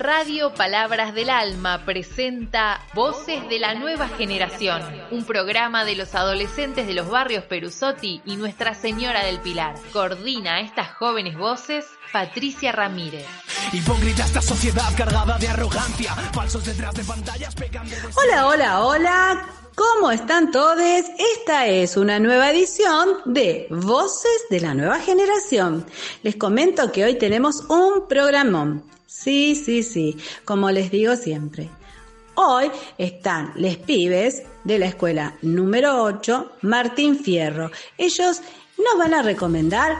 Radio 0.00 0.54
Palabras 0.54 1.12
del 1.12 1.28
Alma 1.28 1.84
presenta 1.84 2.80
Voces 2.94 3.46
de 3.50 3.58
la 3.58 3.74
Nueva 3.74 4.08
Generación, 4.08 4.82
un 5.10 5.26
programa 5.26 5.84
de 5.84 5.94
los 5.94 6.14
adolescentes 6.14 6.86
de 6.86 6.94
los 6.94 7.10
barrios 7.10 7.44
Perusotti 7.44 8.22
y 8.24 8.36
Nuestra 8.36 8.74
Señora 8.74 9.22
del 9.26 9.40
Pilar. 9.40 9.74
Coordina 9.92 10.54
a 10.54 10.60
estas 10.60 10.90
jóvenes 10.94 11.36
voces 11.36 11.84
Patricia 12.14 12.72
Ramírez. 12.72 13.26
Hipócrita 13.74 14.24
esta 14.24 14.40
sociedad 14.40 14.88
cargada 14.96 15.36
de 15.36 15.48
arrogancia, 15.48 16.14
falsos 16.32 16.64
detrás 16.64 16.94
de 16.94 17.04
pantallas 17.04 17.54
pegando. 17.54 17.94
Hola, 18.24 18.46
hola, 18.46 18.80
hola. 18.80 19.48
¿Cómo 19.74 20.10
están 20.10 20.50
todos? 20.50 20.80
Esta 21.36 21.66
es 21.66 21.98
una 21.98 22.18
nueva 22.18 22.50
edición 22.50 23.18
de 23.26 23.66
Voces 23.68 24.46
de 24.48 24.60
la 24.60 24.72
Nueva 24.72 24.98
Generación. 25.00 25.84
Les 26.22 26.36
comento 26.36 26.90
que 26.90 27.04
hoy 27.04 27.18
tenemos 27.18 27.64
un 27.68 28.08
programón. 28.08 28.82
Sí, 29.10 29.56
sí, 29.56 29.82
sí, 29.82 30.16
como 30.44 30.70
les 30.70 30.92
digo 30.92 31.16
siempre. 31.16 31.68
Hoy 32.36 32.70
están 32.96 33.52
les 33.56 33.76
pibes 33.76 34.44
de 34.62 34.78
la 34.78 34.86
escuela 34.86 35.36
número 35.42 36.04
8, 36.04 36.52
Martín 36.62 37.18
Fierro. 37.18 37.72
Ellos 37.98 38.40
nos 38.78 38.98
van 38.98 39.12
a 39.12 39.22
recomendar 39.22 39.98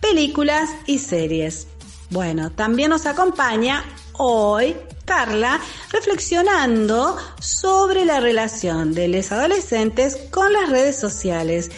películas 0.00 0.68
y 0.86 0.98
series. 0.98 1.68
Bueno, 2.10 2.50
también 2.50 2.90
nos 2.90 3.06
acompaña 3.06 3.84
hoy 4.14 4.76
Carla 5.04 5.60
reflexionando 5.92 7.16
sobre 7.38 8.04
la 8.04 8.18
relación 8.18 8.92
de 8.92 9.06
los 9.06 9.30
adolescentes 9.30 10.16
con 10.32 10.52
las 10.52 10.68
redes 10.68 10.98
sociales. 10.98 11.70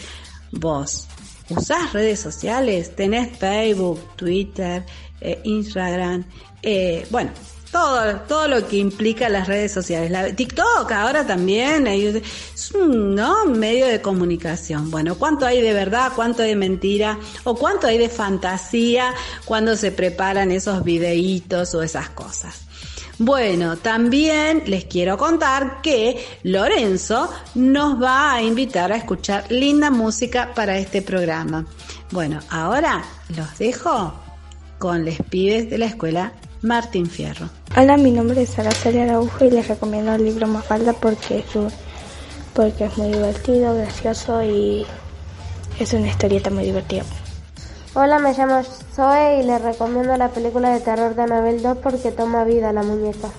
Vos, 0.51 1.07
¿usás 1.47 1.93
redes 1.93 2.19
sociales? 2.19 2.95
¿Tenés 2.95 3.37
Facebook, 3.37 3.99
Twitter, 4.15 4.83
eh, 5.21 5.39
Instagram? 5.43 6.25
Eh, 6.61 7.05
bueno, 7.09 7.31
todo, 7.71 8.21
todo 8.27 8.47
lo 8.47 8.67
que 8.67 8.77
implica 8.77 9.27
las 9.27 9.47
redes 9.47 9.71
sociales. 9.71 10.09
La, 10.09 10.33
TikTok 10.33 10.89
ahora 10.91 11.27
también 11.27 11.87
es 11.87 12.71
un 12.71 13.15
medio 13.59 13.85
de 13.87 14.01
comunicación. 14.01 14.89
Bueno, 14.89 15.15
¿cuánto 15.15 15.45
hay 15.45 15.61
de 15.61 15.73
verdad? 15.73 16.13
¿Cuánto 16.15 16.43
hay 16.43 16.49
de 16.49 16.55
mentira? 16.55 17.19
¿O 17.43 17.55
cuánto 17.55 17.87
hay 17.87 17.97
de 17.97 18.09
fantasía 18.09 19.13
cuando 19.43 19.75
se 19.75 19.91
preparan 19.91 20.51
esos 20.51 20.83
videitos 20.83 21.75
o 21.75 21.83
esas 21.83 22.09
cosas? 22.09 22.65
Bueno, 23.17 23.77
también 23.77 24.63
les 24.65 24.85
quiero 24.85 25.17
contar 25.17 25.81
que 25.81 26.25
Lorenzo 26.43 27.29
nos 27.55 28.01
va 28.01 28.33
a 28.33 28.41
invitar 28.41 28.91
a 28.91 28.97
escuchar 28.97 29.49
linda 29.49 29.89
música 29.89 30.53
para 30.53 30.77
este 30.77 31.01
programa. 31.01 31.65
Bueno, 32.11 32.39
ahora 32.49 33.03
los 33.35 33.57
dejo 33.57 34.24
con 34.79 35.05
los 35.05 35.15
pibes 35.29 35.69
de 35.69 35.77
la 35.77 35.85
escuela 35.85 36.33
Martín 36.61 37.07
Fierro. 37.07 37.49
Hola, 37.77 37.97
mi 37.97 38.11
nombre 38.11 38.41
es 38.41 38.57
Araceli 38.57 38.99
Araujo 38.99 39.45
y 39.45 39.51
les 39.51 39.67
recomiendo 39.67 40.13
el 40.13 40.25
libro 40.25 40.47
Mafalda 40.47 40.93
porque 40.93 41.39
es, 41.39 41.55
un, 41.55 41.69
porque 42.53 42.85
es 42.85 42.97
muy 42.97 43.11
divertido, 43.11 43.75
gracioso 43.75 44.43
y 44.43 44.85
es 45.79 45.93
una 45.93 46.07
historieta 46.07 46.49
muy 46.49 46.63
divertida. 46.63 47.03
Hola, 47.93 48.19
me 48.19 48.33
llamo 48.33 48.61
Zoe 48.93 49.39
y 49.39 49.43
les 49.43 49.61
recomiendo 49.61 50.17
la 50.17 50.29
película 50.29 50.69
de 50.71 50.81
terror 50.81 51.15
de 51.15 51.21
Anabel 51.21 51.61
2 51.61 51.77
porque 51.77 52.11
toma 52.11 52.43
vida 52.43 52.73
la 52.73 52.83
muñeca. 52.83 53.29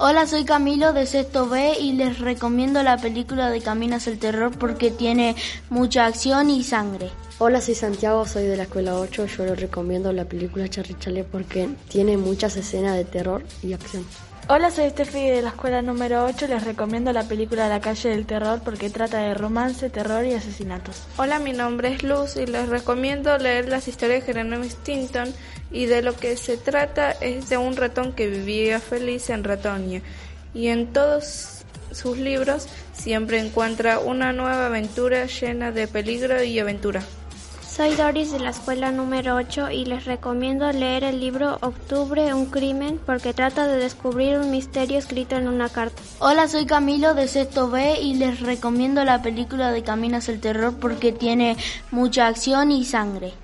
Hola, 0.00 0.28
soy 0.28 0.44
Camilo 0.44 0.92
de 0.92 1.06
Sexto 1.06 1.48
B 1.48 1.72
y 1.80 1.94
les 1.94 2.20
recomiendo 2.20 2.84
la 2.84 2.98
película 2.98 3.50
de 3.50 3.60
Caminas 3.60 4.06
el 4.06 4.20
Terror 4.20 4.56
porque 4.56 4.92
tiene 4.92 5.34
mucha 5.70 6.06
acción 6.06 6.50
y 6.50 6.62
sangre. 6.62 7.10
Hola, 7.38 7.60
soy 7.60 7.74
Santiago, 7.74 8.24
soy 8.24 8.44
de 8.44 8.56
la 8.56 8.62
escuela 8.62 8.94
8. 8.94 9.26
Yo 9.26 9.44
les 9.46 9.60
recomiendo 9.60 10.12
la 10.12 10.24
película 10.24 10.68
Charlie 10.68 11.24
porque 11.24 11.68
tiene 11.88 12.16
muchas 12.16 12.56
escenas 12.56 12.96
de 12.96 13.06
terror 13.06 13.42
y 13.60 13.72
acción. 13.72 14.04
Hola, 14.50 14.70
soy 14.70 14.88
Steffi 14.88 15.28
de 15.28 15.42
la 15.42 15.50
escuela 15.50 15.82
número 15.82 16.24
8. 16.24 16.46
Les 16.46 16.64
recomiendo 16.64 17.12
la 17.12 17.24
película 17.24 17.68
La 17.68 17.82
calle 17.82 18.08
del 18.08 18.24
terror 18.24 18.62
porque 18.64 18.88
trata 18.88 19.18
de 19.18 19.34
romance, 19.34 19.90
terror 19.90 20.24
y 20.24 20.32
asesinatos. 20.32 21.02
Hola, 21.18 21.38
mi 21.38 21.52
nombre 21.52 21.92
es 21.92 22.02
Luz 22.02 22.36
y 22.36 22.46
les 22.46 22.66
recomiendo 22.66 23.36
leer 23.36 23.68
las 23.68 23.88
historias 23.88 24.20
de 24.20 24.32
Jerónimo 24.32 24.64
Stinton 24.64 25.34
y 25.70 25.84
de 25.84 26.00
lo 26.00 26.16
que 26.16 26.38
se 26.38 26.56
trata 26.56 27.10
es 27.10 27.50
de 27.50 27.58
un 27.58 27.76
ratón 27.76 28.14
que 28.14 28.28
vivía 28.28 28.80
feliz 28.80 29.28
en 29.28 29.44
Ratonia 29.44 30.00
y 30.54 30.68
en 30.68 30.94
todos 30.94 31.66
sus 31.92 32.16
libros 32.16 32.68
siempre 32.94 33.40
encuentra 33.40 33.98
una 33.98 34.32
nueva 34.32 34.68
aventura 34.68 35.26
llena 35.26 35.72
de 35.72 35.88
peligro 35.88 36.42
y 36.42 36.58
aventura. 36.58 37.02
Soy 37.78 37.94
Doris 37.94 38.32
de 38.32 38.40
la 38.40 38.50
escuela 38.50 38.90
número 38.90 39.36
8 39.36 39.70
y 39.70 39.84
les 39.84 40.04
recomiendo 40.04 40.68
leer 40.72 41.04
el 41.04 41.20
libro 41.20 41.58
Octubre, 41.60 42.34
un 42.34 42.46
crimen, 42.46 42.98
porque 43.06 43.32
trata 43.32 43.68
de 43.68 43.76
descubrir 43.76 44.36
un 44.36 44.50
misterio 44.50 44.98
escrito 44.98 45.36
en 45.36 45.46
una 45.46 45.68
carta. 45.68 46.02
Hola, 46.18 46.48
soy 46.48 46.66
Camilo 46.66 47.14
de 47.14 47.28
Sexto 47.28 47.70
B 47.70 48.00
y 48.00 48.14
les 48.14 48.40
recomiendo 48.40 49.04
la 49.04 49.22
película 49.22 49.70
de 49.70 49.84
Caminas 49.84 50.28
el 50.28 50.40
Terror 50.40 50.74
porque 50.80 51.12
tiene 51.12 51.56
mucha 51.92 52.26
acción 52.26 52.72
y 52.72 52.84
sangre. 52.84 53.34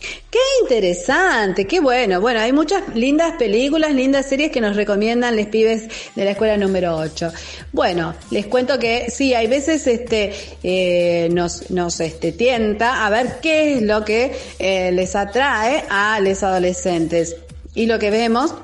Qué 0.00 0.38
interesante, 0.62 1.66
qué 1.66 1.80
bueno. 1.80 2.20
Bueno, 2.20 2.40
hay 2.40 2.52
muchas 2.52 2.94
lindas 2.94 3.34
películas, 3.36 3.92
lindas 3.92 4.26
series 4.26 4.52
que 4.52 4.60
nos 4.60 4.76
recomiendan 4.76 5.36
los 5.36 5.46
pibes 5.46 5.88
de 6.14 6.24
la 6.24 6.32
escuela 6.32 6.56
número 6.56 6.96
8. 6.96 7.32
Bueno, 7.72 8.14
les 8.30 8.46
cuento 8.46 8.78
que 8.78 9.10
sí, 9.10 9.34
hay 9.34 9.48
veces 9.48 9.86
este 9.86 10.32
eh, 10.62 11.28
nos, 11.32 11.70
nos 11.70 11.98
este, 12.00 12.32
tienta 12.32 13.06
a 13.06 13.10
ver 13.10 13.40
qué 13.40 13.74
es 13.74 13.82
lo 13.82 14.04
que 14.04 14.36
eh, 14.58 14.92
les 14.92 15.16
atrae 15.16 15.84
a 15.88 16.20
los 16.20 16.42
adolescentes. 16.42 17.36
Y 17.74 17.86
lo 17.86 17.98
que 17.98 18.10
vemos 18.10 18.54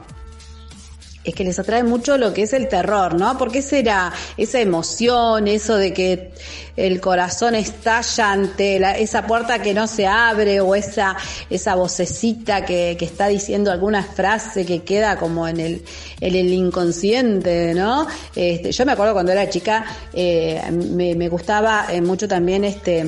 es 1.24 1.34
que 1.34 1.44
les 1.44 1.58
atrae 1.58 1.82
mucho 1.82 2.18
lo 2.18 2.34
que 2.34 2.42
es 2.42 2.52
el 2.52 2.68
terror, 2.68 3.14
¿no? 3.14 3.36
Porque 3.38 3.62
será 3.62 4.12
esa 4.36 4.60
emoción, 4.60 5.48
eso 5.48 5.76
de 5.76 5.92
que 5.92 6.32
el 6.76 7.00
corazón 7.00 7.54
estalla 7.54 8.32
ante 8.32 8.78
la, 8.78 8.98
esa 8.98 9.26
puerta 9.26 9.62
que 9.62 9.74
no 9.74 9.86
se 9.86 10.06
abre 10.06 10.60
o 10.60 10.74
esa, 10.74 11.16
esa 11.48 11.74
vocecita 11.76 12.64
que, 12.64 12.96
que 12.98 13.04
está 13.04 13.28
diciendo 13.28 13.70
alguna 13.70 14.02
frase 14.02 14.66
que 14.66 14.82
queda 14.82 15.16
como 15.16 15.48
en 15.48 15.60
el, 15.60 15.84
el 16.20 16.52
inconsciente, 16.52 17.74
¿no? 17.74 18.06
Este, 18.34 18.72
yo 18.72 18.84
me 18.84 18.92
acuerdo 18.92 19.14
cuando 19.14 19.32
era 19.32 19.48
chica, 19.48 19.84
eh, 20.12 20.60
me, 20.70 21.14
me, 21.14 21.28
gustaba 21.28 21.86
eh, 21.90 22.00
mucho 22.00 22.28
también 22.28 22.64
este, 22.64 22.98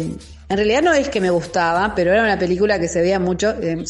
en 0.49 0.56
realidad 0.56 0.82
no 0.82 0.93
es 0.93 1.09
que 1.09 1.21
me 1.21 1.31
gustaba, 1.31 1.93
pero 1.94 2.12
era 2.12 2.22
una 2.22 2.38
película 2.38 2.78
que 2.78 2.87
se 2.88 3.00
veía 3.00 3.19
mucho, 3.19 3.50
eh, 3.60 3.84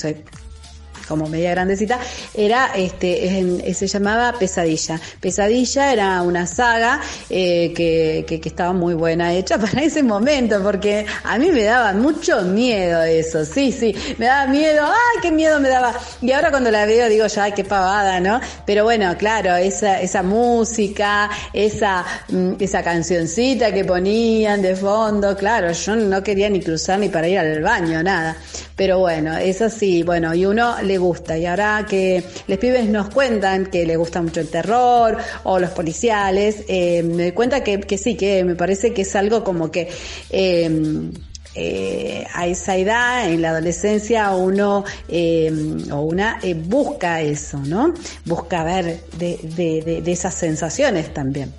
como 1.08 1.28
media 1.28 1.50
grandecita, 1.50 1.98
era 2.34 2.72
este, 2.74 3.74
se 3.74 3.86
llamaba 3.86 4.32
Pesadilla. 4.38 5.00
Pesadilla 5.20 5.92
era 5.92 6.22
una 6.22 6.46
saga 6.46 7.00
eh, 7.30 7.72
que, 7.74 8.24
que, 8.26 8.40
que, 8.40 8.48
estaba 8.48 8.72
muy 8.72 8.94
buena 8.94 9.32
hecha 9.34 9.58
para 9.58 9.82
ese 9.82 10.02
momento, 10.02 10.62
porque 10.62 11.06
a 11.24 11.38
mí 11.38 11.50
me 11.50 11.64
daba 11.64 11.92
mucho 11.92 12.42
miedo 12.42 13.02
eso, 13.02 13.44
sí, 13.44 13.72
sí, 13.72 13.94
me 14.18 14.26
daba 14.26 14.46
miedo, 14.50 14.84
ay, 14.84 15.20
qué 15.22 15.30
miedo 15.30 15.60
me 15.60 15.68
daba. 15.68 15.94
Y 16.22 16.32
ahora 16.32 16.50
cuando 16.50 16.70
la 16.70 16.86
veo 16.86 17.08
digo, 17.08 17.26
ya, 17.26 17.50
qué 17.52 17.64
pavada, 17.64 18.20
¿no? 18.20 18.40
Pero 18.64 18.84
bueno, 18.84 19.14
claro, 19.16 19.54
esa, 19.56 20.00
esa 20.00 20.22
música, 20.22 21.30
esa, 21.52 22.04
mm, 22.28 22.54
esa 22.60 22.82
cancioncita 22.82 23.72
que 23.72 23.84
ponían 23.84 24.62
de 24.62 24.74
fondo, 24.74 25.36
claro, 25.36 25.72
yo 25.72 25.96
no 25.96 26.22
quería 26.22 26.48
ni 26.50 26.60
cruzar 26.60 26.98
ni 26.98 27.08
para 27.08 27.28
ir 27.28 27.38
al 27.38 27.62
baño, 27.62 28.02
nada. 28.02 28.36
Pero 28.76 28.98
bueno, 28.98 29.36
eso 29.38 29.70
sí, 29.70 30.02
bueno, 30.02 30.34
y 30.34 30.44
uno 30.44 30.82
le 30.82 30.98
gusta. 30.98 31.38
Y 31.38 31.46
ahora 31.46 31.86
que 31.88 32.22
los 32.46 32.58
pibes 32.58 32.86
nos 32.88 33.08
cuentan 33.08 33.66
que 33.66 33.86
le 33.86 33.96
gusta 33.96 34.20
mucho 34.20 34.40
el 34.40 34.48
terror 34.48 35.16
o 35.44 35.58
los 35.58 35.70
policiales, 35.70 36.64
eh, 36.68 37.02
me 37.02 37.24
doy 37.24 37.32
cuenta 37.32 37.64
que, 37.64 37.80
que, 37.80 37.96
sí, 37.96 38.16
que 38.16 38.44
me 38.44 38.54
parece 38.54 38.92
que 38.92 39.02
es 39.02 39.16
algo 39.16 39.42
como 39.42 39.70
que... 39.70 39.88
Eh, 40.30 41.10
eh, 41.58 42.26
a 42.34 42.46
esa 42.46 42.76
edad, 42.76 43.30
en 43.30 43.40
la 43.40 43.48
adolescencia, 43.48 44.30
uno 44.32 44.84
eh, 45.08 45.50
o 45.90 46.02
una 46.02 46.38
eh, 46.42 46.52
busca 46.52 47.22
eso, 47.22 47.56
¿no? 47.60 47.94
Busca 48.26 48.62
ver 48.62 49.00
de, 49.16 49.38
de, 49.42 50.02
de, 50.02 50.12
esas 50.12 50.34
sensaciones 50.34 51.14
también. 51.14 51.54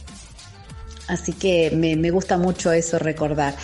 Así 1.07 1.33
que 1.33 1.71
me, 1.71 1.95
me 1.95 2.12
gusta 2.12 2.38
mucho 2.38 2.71
eso 2.71 3.00
recordar. 3.00 3.56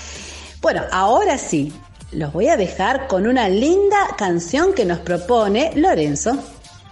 Bueno, 0.60 0.82
ahora 0.92 1.38
sí, 1.38 1.72
los 2.16 2.34
voy 2.34 2.48
a 2.48 2.58
dejar 2.58 3.08
con 3.08 3.28
una 3.28 3.50
linda 3.50 3.98
canción 4.18 4.74
que 4.74 4.86
nos 4.86 5.00
propone 5.00 5.72
Lorenzo. 5.76 6.38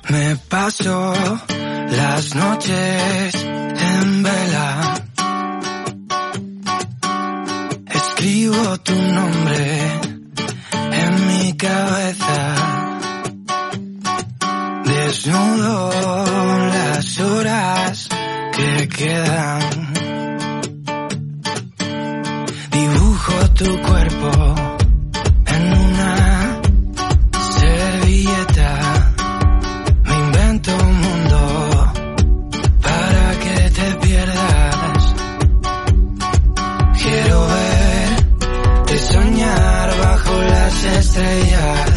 Me 0.09 0.35
paso 0.49 1.13
las 1.47 2.35
noches 2.35 3.35
en 3.43 4.23
vela. 4.23 5.03
Escribo 7.87 8.77
tu 8.79 8.95
nombre 8.95 9.91
en 10.91 11.27
mi 11.27 11.53
cabeza. 11.57 12.55
Desnudo 14.85 15.91
las 16.67 17.19
horas 17.19 18.09
que 18.55 18.87
quedan. 18.89 19.93
Dibujo 22.71 23.49
tu 23.55 23.81
soñar 39.41 39.97
bajo 39.97 40.41
las 40.43 40.83
estrellas. 40.83 41.90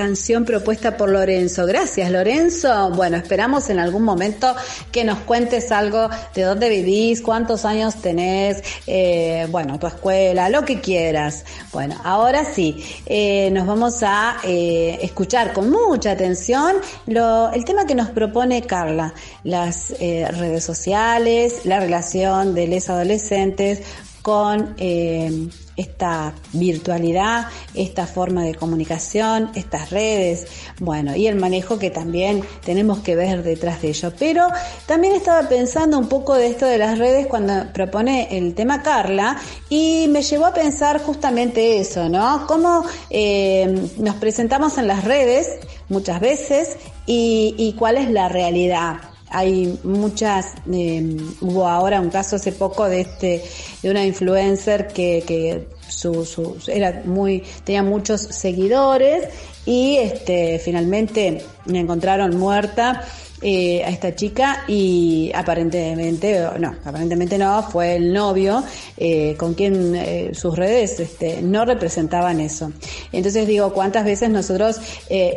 Canción 0.00 0.46
propuesta 0.46 0.96
por 0.96 1.10
Lorenzo. 1.10 1.66
Gracias, 1.66 2.10
Lorenzo. 2.10 2.90
Bueno, 2.92 3.18
esperamos 3.18 3.68
en 3.68 3.78
algún 3.78 4.02
momento 4.02 4.56
que 4.90 5.04
nos 5.04 5.18
cuentes 5.18 5.70
algo 5.72 6.08
de 6.34 6.42
dónde 6.42 6.70
vivís, 6.70 7.20
cuántos 7.20 7.66
años 7.66 7.96
tenés, 7.96 8.62
eh, 8.86 9.46
bueno, 9.50 9.78
tu 9.78 9.86
escuela, 9.86 10.48
lo 10.48 10.64
que 10.64 10.80
quieras. 10.80 11.44
Bueno, 11.70 12.00
ahora 12.02 12.46
sí, 12.46 12.82
eh, 13.04 13.50
nos 13.52 13.66
vamos 13.66 14.02
a 14.02 14.38
eh, 14.42 15.00
escuchar 15.02 15.52
con 15.52 15.68
mucha 15.68 16.12
atención 16.12 16.76
lo, 17.06 17.52
el 17.52 17.66
tema 17.66 17.84
que 17.84 17.94
nos 17.94 18.08
propone 18.08 18.62
Carla, 18.62 19.12
las 19.44 19.90
redes 19.90 20.64
sociales, 20.64 21.66
la 21.66 21.78
relación 21.78 22.54
de 22.54 22.68
los 22.68 22.88
adolescentes 22.88 23.82
con 24.30 24.76
eh, 24.78 25.48
esta 25.76 26.32
virtualidad, 26.52 27.48
esta 27.74 28.06
forma 28.06 28.44
de 28.44 28.54
comunicación, 28.54 29.50
estas 29.56 29.90
redes, 29.90 30.46
bueno, 30.78 31.16
y 31.16 31.26
el 31.26 31.34
manejo 31.34 31.80
que 31.80 31.90
también 31.90 32.44
tenemos 32.64 33.00
que 33.00 33.16
ver 33.16 33.42
detrás 33.42 33.82
de 33.82 33.88
ello. 33.88 34.12
Pero 34.16 34.46
también 34.86 35.16
estaba 35.16 35.48
pensando 35.48 35.98
un 35.98 36.08
poco 36.08 36.36
de 36.36 36.46
esto 36.46 36.66
de 36.66 36.78
las 36.78 36.96
redes 36.96 37.26
cuando 37.26 37.72
propone 37.72 38.28
el 38.38 38.54
tema 38.54 38.84
Carla 38.84 39.36
y 39.68 40.06
me 40.10 40.22
llevó 40.22 40.46
a 40.46 40.54
pensar 40.54 41.02
justamente 41.02 41.80
eso, 41.80 42.08
¿no? 42.08 42.46
Cómo 42.46 42.84
eh, 43.10 43.88
nos 43.98 44.14
presentamos 44.14 44.78
en 44.78 44.86
las 44.86 45.02
redes 45.02 45.58
muchas 45.88 46.20
veces 46.20 46.76
y, 47.04 47.56
y 47.58 47.72
cuál 47.72 47.96
es 47.96 48.08
la 48.08 48.28
realidad 48.28 49.09
hay 49.30 49.78
muchas, 49.84 50.54
eh, 50.70 51.16
hubo 51.40 51.66
ahora 51.66 52.00
un 52.00 52.10
caso 52.10 52.36
hace 52.36 52.52
poco 52.52 52.88
de 52.88 53.02
este, 53.02 53.42
de 53.82 53.90
una 53.90 54.04
influencer 54.04 54.88
que, 54.88 55.22
que 55.26 55.68
su, 55.88 56.56
era 56.66 57.02
muy, 57.04 57.42
tenía 57.64 57.82
muchos 57.82 58.20
seguidores 58.20 59.28
y 59.66 59.96
este, 59.96 60.58
finalmente 60.58 61.42
la 61.66 61.78
encontraron 61.78 62.36
muerta 62.36 63.04
eh, 63.42 63.82
a 63.82 63.88
esta 63.88 64.14
chica 64.14 64.64
y 64.68 65.32
aparentemente, 65.34 66.46
no, 66.58 66.74
aparentemente 66.84 67.38
no, 67.38 67.62
fue 67.62 67.96
el 67.96 68.12
novio 68.12 68.62
eh, 68.98 69.34
con 69.38 69.54
quien 69.54 69.94
eh, 69.94 70.32
sus 70.34 70.54
redes 70.56 71.00
este, 71.00 71.40
no 71.40 71.64
representaban 71.64 72.38
eso. 72.40 72.70
Entonces 73.12 73.46
digo, 73.46 73.72
¿cuántas 73.72 74.04
veces 74.04 74.28
nosotros 74.28 74.78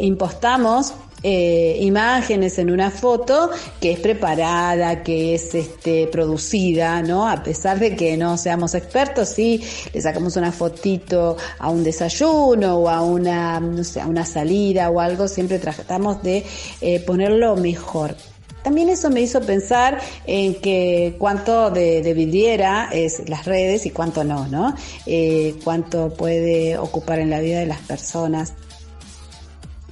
impostamos 0.01 0.93
eh, 1.23 1.77
imágenes 1.79 2.59
en 2.59 2.69
una 2.69 2.91
foto 2.91 3.49
que 3.79 3.93
es 3.93 3.99
preparada, 3.99 5.03
que 5.03 5.35
es 5.35 5.55
este, 5.55 6.07
producida, 6.07 7.01
¿no? 7.01 7.29
A 7.29 7.41
pesar 7.41 7.79
de 7.79 7.95
que 7.95 8.17
no 8.17 8.37
seamos 8.37 8.75
expertos, 8.75 9.29
sí, 9.29 9.63
le 9.93 10.01
sacamos 10.01 10.35
una 10.35 10.51
fotito 10.51 11.37
a 11.59 11.69
un 11.69 11.83
desayuno 11.83 12.77
o 12.77 12.89
a 12.89 13.01
una, 13.01 13.59
no 13.59 13.83
sé, 13.83 14.01
a 14.01 14.07
una 14.07 14.25
salida 14.25 14.89
o 14.89 14.99
algo, 14.99 15.27
siempre 15.27 15.59
tratamos 15.59 16.21
de 16.23 16.43
eh, 16.81 16.99
ponerlo 16.99 17.55
mejor. 17.55 18.15
También 18.63 18.87
eso 18.89 19.09
me 19.09 19.21
hizo 19.21 19.41
pensar 19.41 19.99
en 20.25 20.55
que 20.55 21.15
cuánto 21.19 21.69
de, 21.69 22.01
de 22.01 22.13
vidriera 22.13 22.89
es 22.93 23.27
las 23.27 23.45
redes 23.45 23.85
y 23.85 23.89
cuánto 23.89 24.23
no, 24.23 24.47
¿no? 24.47 24.73
Eh, 25.05 25.55
cuánto 25.65 26.13
puede 26.13 26.77
ocupar 26.77 27.19
en 27.19 27.29
la 27.29 27.41
vida 27.41 27.59
de 27.59 27.65
las 27.65 27.79
personas 27.79 28.53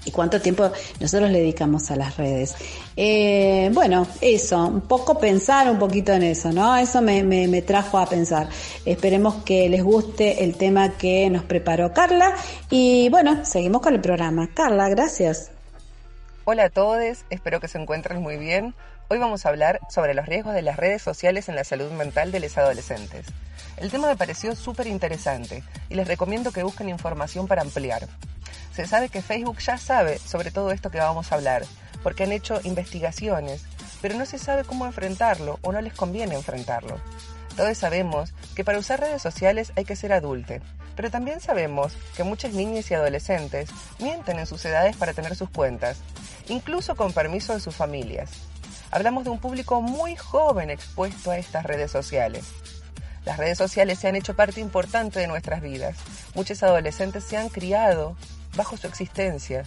y 0.06 0.12
cuánto 0.12 0.42
tiempo 0.42 0.72
nosotros 1.00 1.30
le 1.30 1.40
dedicamos 1.40 1.92
a 1.92 1.96
las 1.96 2.18
redes. 2.18 2.56
Eh, 2.96 3.70
bueno, 3.74 4.08
eso, 4.20 4.66
un 4.66 4.82
poco 4.82 5.20
pensar 5.20 5.70
un 5.70 5.80
poquito 5.80 6.12
en 6.14 6.24
eso, 6.24 6.52
¿no? 6.52 6.76
Eso 6.76 7.02
me, 7.02 7.24
me, 7.24 7.48
me, 7.48 7.62
trajo 7.62 8.00
a 8.00 8.06
pensar. 8.08 8.50
Esperemos 8.86 9.44
que 9.44 9.70
les 9.70 9.84
guste 9.84 10.44
el 10.44 10.56
tema 10.56 10.98
que 10.98 11.30
nos 11.30 11.44
preparó 11.44 11.94
Carla 11.94 12.36
y 12.70 13.10
bueno, 13.10 13.46
seguimos 13.46 13.82
con 13.82 13.94
el 13.94 14.02
programa. 14.02 14.50
Carla, 14.54 14.90
gracias. 14.90 15.52
Hola 16.44 16.66
a 16.66 16.70
todos, 16.70 17.24
espero 17.30 17.60
que 17.60 17.68
se 17.68 17.78
encuentren 17.78 18.22
muy 18.22 18.38
bien. 18.38 18.74
Hoy 19.12 19.18
vamos 19.18 19.46
a 19.46 19.50
hablar 19.50 19.82
sobre 19.90 20.14
los 20.14 20.26
riesgos 20.26 20.54
de 20.54 20.62
las 20.62 20.78
redes 20.78 21.02
sociales 21.02 21.50
en 21.50 21.58
la 21.58 21.66
salud 21.66 21.92
mental 21.92 22.32
de 22.32 22.40
los 22.40 22.58
adolescentes. 22.58 23.26
El 23.76 23.92
tema 23.92 24.08
me 24.08 24.16
pareció 24.16 24.56
súper 24.56 24.88
interesante 24.88 25.66
y 25.90 25.96
les 25.96 26.08
recomiendo 26.08 26.54
que 26.54 26.64
busquen 26.64 26.88
información 26.88 27.46
para 27.46 27.62
ampliar. 27.62 28.08
Se 28.74 28.88
sabe 28.88 29.10
que 29.10 29.22
Facebook 29.22 29.60
ya 29.60 29.78
sabe 29.78 30.18
sobre 30.18 30.50
todo 30.50 30.72
esto 30.72 30.92
que 30.92 31.00
vamos 31.00 31.30
a 31.30 31.36
hablar, 31.36 31.64
porque 32.04 32.24
han 32.24 32.32
hecho 32.32 32.62
investigaciones, 32.64 33.66
pero 34.02 34.16
no 34.16 34.26
se 34.26 34.40
sabe 34.40 34.64
cómo 34.64 34.86
enfrentarlo 34.86 35.60
o 35.62 35.74
no 35.74 35.82
les 35.82 35.94
conviene 35.94 36.36
enfrentarlo. 36.36 36.98
Todos 37.58 37.78
sabemos 37.78 38.34
que 38.56 38.64
para 38.64 38.80
usar 38.80 39.02
redes 39.02 39.22
sociales 39.22 39.74
hay 39.76 39.84
que 39.84 39.98
ser 39.98 40.14
adulte, 40.14 40.62
pero 40.96 41.12
también 41.12 41.42
sabemos 41.42 41.98
que 42.16 42.24
muchas 42.24 42.54
niñas 42.54 42.90
y 42.90 42.94
adolescentes 42.94 43.72
mienten 44.00 44.40
en 44.40 44.48
sus 44.48 44.64
edades 44.64 44.96
para 44.96 45.12
tener 45.12 45.36
sus 45.36 45.50
cuentas, 45.50 45.98
incluso 46.48 46.96
con 46.96 47.12
permiso 47.12 47.54
de 47.54 47.60
sus 47.60 47.76
familias. 47.76 48.51
Hablamos 48.92 49.24
de 49.24 49.30
un 49.30 49.40
público 49.40 49.82
muy 49.82 50.18
joven 50.18 50.70
expuesto 50.70 51.32
a 51.32 51.38
estas 51.38 51.64
redes 51.64 51.90
sociales. 51.90 52.44
Las 53.24 53.38
redes 53.38 53.58
sociales 53.58 54.00
se 54.00 54.10
han 54.10 54.18
hecho 54.18 54.36
parte 54.36 54.60
importante 54.60 55.22
de 55.22 55.28
nuestras 55.28 55.62
vidas. 55.62 55.96
Muchos 56.36 56.62
adolescentes 56.62 57.24
se 57.24 57.38
han 57.38 57.48
criado 57.48 58.18
bajo 58.58 58.76
su 58.76 58.88
existencia. 58.88 59.64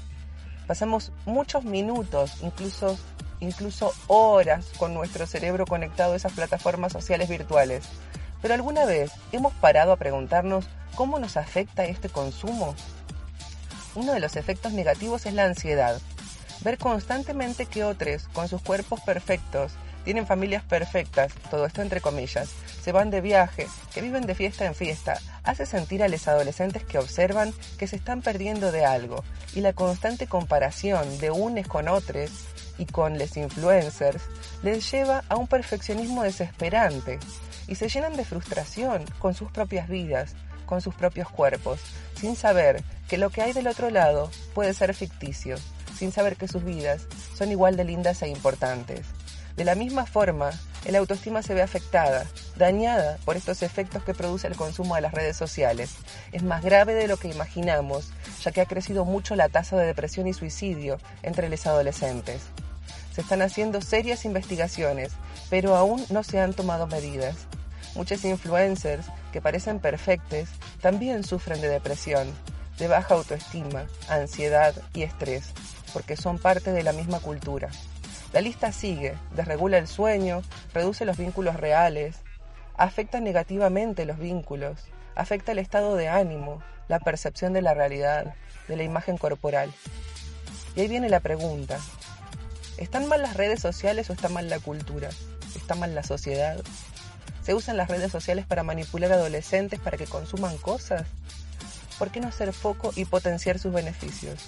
Pasamos 0.66 1.10
muchos 1.24 1.64
minutos, 1.64 2.42
incluso, 2.42 2.98
incluso 3.40 3.94
horas 4.08 4.66
con 4.76 4.92
nuestro 4.92 5.26
cerebro 5.26 5.64
conectado 5.64 6.12
a 6.12 6.16
esas 6.16 6.32
plataformas 6.32 6.92
sociales 6.92 7.30
virtuales. 7.30 7.86
Pero 8.42 8.52
alguna 8.52 8.84
vez 8.84 9.10
hemos 9.32 9.54
parado 9.54 9.92
a 9.92 9.96
preguntarnos 9.96 10.66
cómo 10.94 11.18
nos 11.18 11.38
afecta 11.38 11.86
este 11.86 12.10
consumo. 12.10 12.74
Uno 13.94 14.12
de 14.12 14.20
los 14.20 14.36
efectos 14.36 14.72
negativos 14.72 15.24
es 15.24 15.32
la 15.32 15.44
ansiedad. 15.44 15.98
Ver 16.64 16.78
constantemente 16.78 17.66
que 17.66 17.85
otros, 17.85 18.26
con 18.33 18.49
sus 18.49 18.62
cuerpos 18.62 19.00
perfectos, 19.02 19.73
tienen 20.04 20.26
familias 20.26 20.62
perfectas, 20.64 21.33
todo 21.50 21.66
esto 21.66 21.83
entre 21.83 22.00
comillas, 22.00 22.50
se 22.83 22.92
van 22.92 23.11
de 23.11 23.21
viaje, 23.21 23.66
que 23.92 24.00
viven 24.00 24.26
de 24.26 24.35
fiesta 24.35 24.64
en 24.64 24.75
fiesta, 24.75 25.18
hace 25.42 25.66
sentir 25.66 26.02
a 26.02 26.09
los 26.09 26.26
adolescentes 26.26 26.85
que 26.85 26.99
observan 26.99 27.52
que 27.78 27.87
se 27.87 27.97
están 27.97 28.23
perdiendo 28.23 28.73
de 28.73 28.85
algo, 28.85 29.25
y 29.54 29.61
la 29.61 29.73
constante 29.73 30.26
comparación 30.26 31.18
de 31.18 31.30
unes 31.30 31.66
con 31.68 31.88
otros 31.88 32.30
y 32.78 32.87
con 32.87 33.18
les 33.18 33.37
influencers 33.37 34.23
les 34.62 34.90
lleva 34.90 35.23
a 35.28 35.37
un 35.37 35.47
perfeccionismo 35.47 36.23
desesperante, 36.23 37.18
y 37.66 37.75
se 37.75 37.88
llenan 37.88 38.16
de 38.16 38.25
frustración 38.25 39.04
con 39.18 39.35
sus 39.35 39.50
propias 39.50 39.88
vidas, 39.88 40.35
con 40.66 40.80
sus 40.80 40.94
propios 40.94 41.28
cuerpos, 41.30 41.80
sin 42.14 42.37
saber 42.37 42.83
que 43.09 43.18
lo 43.18 43.30
que 43.30 43.42
hay 43.42 43.52
del 43.52 43.68
otro 43.68 43.90
lado 43.90 44.30
puede 44.54 44.73
ser 44.75 44.94
ficticio, 44.94 45.56
sin 45.96 46.12
saber 46.12 46.36
que 46.36 46.48
sus 46.48 46.64
vidas 46.64 47.02
son 47.36 47.50
igual 47.50 47.76
de 47.76 47.84
lindas 47.84 48.22
e 48.22 48.28
importantes. 48.28 49.06
De 49.56 49.64
la 49.64 49.76
misma 49.76 50.04
forma, 50.04 50.50
el 50.84 50.96
autoestima 50.96 51.42
se 51.42 51.54
ve 51.54 51.62
afectada, 51.62 52.26
dañada 52.56 53.18
por 53.24 53.36
estos 53.36 53.62
efectos 53.62 54.02
que 54.02 54.12
produce 54.12 54.48
el 54.48 54.56
consumo 54.56 54.96
de 54.96 55.00
las 55.00 55.14
redes 55.14 55.36
sociales. 55.36 55.94
Es 56.32 56.42
más 56.42 56.62
grave 56.62 56.94
de 56.94 57.06
lo 57.06 57.16
que 57.16 57.28
imaginamos, 57.28 58.10
ya 58.42 58.50
que 58.50 58.60
ha 58.60 58.66
crecido 58.66 59.04
mucho 59.04 59.36
la 59.36 59.48
tasa 59.48 59.76
de 59.76 59.86
depresión 59.86 60.26
y 60.26 60.32
suicidio 60.32 60.98
entre 61.22 61.48
los 61.48 61.66
adolescentes. 61.66 62.42
Se 63.14 63.20
están 63.20 63.42
haciendo 63.42 63.80
serias 63.80 64.24
investigaciones, 64.24 65.12
pero 65.48 65.76
aún 65.76 66.04
no 66.10 66.24
se 66.24 66.40
han 66.40 66.52
tomado 66.52 66.88
medidas. 66.88 67.36
Muchos 67.94 68.24
influencers 68.24 69.06
que 69.32 69.40
parecen 69.40 69.78
perfectos 69.78 70.48
también 70.80 71.22
sufren 71.22 71.60
de 71.60 71.68
depresión, 71.68 72.26
de 72.76 72.88
baja 72.88 73.14
autoestima, 73.14 73.86
ansiedad 74.08 74.74
y 74.94 75.04
estrés, 75.04 75.44
porque 75.94 76.16
son 76.16 76.38
parte 76.38 76.72
de 76.72 76.82
la 76.82 76.92
misma 76.92 77.20
cultura. 77.20 77.70
La 78.32 78.40
lista 78.40 78.72
sigue, 78.72 79.14
desregula 79.34 79.78
el 79.78 79.86
sueño, 79.86 80.42
reduce 80.74 81.04
los 81.04 81.16
vínculos 81.16 81.54
reales, 81.54 82.16
afecta 82.76 83.20
negativamente 83.20 84.04
los 84.04 84.18
vínculos, 84.18 84.80
afecta 85.14 85.52
el 85.52 85.60
estado 85.60 85.94
de 85.94 86.08
ánimo, 86.08 86.60
la 86.88 86.98
percepción 86.98 87.52
de 87.52 87.62
la 87.62 87.74
realidad, 87.74 88.34
de 88.66 88.76
la 88.76 88.82
imagen 88.82 89.16
corporal. 89.16 89.72
Y 90.74 90.80
ahí 90.80 90.88
viene 90.88 91.08
la 91.08 91.20
pregunta, 91.20 91.78
¿están 92.76 93.06
mal 93.08 93.22
las 93.22 93.36
redes 93.36 93.60
sociales 93.60 94.10
o 94.10 94.12
está 94.12 94.28
mal 94.28 94.50
la 94.50 94.58
cultura? 94.58 95.10
¿Está 95.54 95.76
mal 95.76 95.94
la 95.94 96.02
sociedad? 96.02 96.60
¿Se 97.44 97.54
usan 97.54 97.76
las 97.76 97.88
redes 97.88 98.10
sociales 98.10 98.46
para 98.46 98.64
manipular 98.64 99.12
adolescentes 99.12 99.78
para 99.78 99.96
que 99.96 100.06
consuman 100.06 100.58
cosas? 100.58 101.04
¿Por 102.00 102.10
qué 102.10 102.18
no 102.18 102.26
hacer 102.26 102.52
foco 102.52 102.90
y 102.96 103.04
potenciar 103.04 103.60
sus 103.60 103.72
beneficios? 103.72 104.40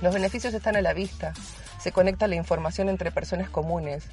Los 0.00 0.14
beneficios 0.14 0.54
están 0.54 0.76
a 0.76 0.82
la 0.82 0.92
vista. 0.92 1.32
Se 1.80 1.92
conecta 1.92 2.26
la 2.26 2.34
información 2.34 2.88
entre 2.88 3.12
personas 3.12 3.48
comunes. 3.48 4.04